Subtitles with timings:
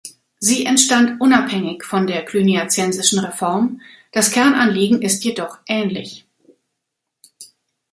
[0.39, 3.81] Sie entstand unabhängig von der Cluniazensischen Reform,
[4.11, 6.25] das Kernanliegen ist jedoch ähnlich.